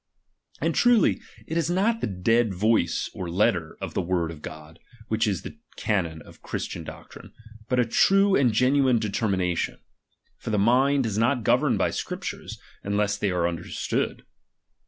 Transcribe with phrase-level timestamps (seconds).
[0.59, 4.79] And truly, it is not the dead voice or letter of the word of God,
[5.09, 7.31] which is the canon of Chris tian doctrine;
[7.69, 9.77] but a true and genuine determina tion.
[10.39, 14.23] For the mind is not governed by Scriptures, unless they be understood.